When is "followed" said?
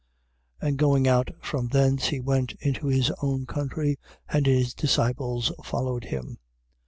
5.63-6.05